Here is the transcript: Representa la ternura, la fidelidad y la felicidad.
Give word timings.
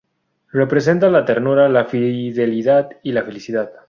Representa 0.51 1.11
la 1.11 1.25
ternura, 1.25 1.69
la 1.69 1.85
fidelidad 1.85 2.89
y 3.03 3.11
la 3.11 3.21
felicidad. 3.21 3.71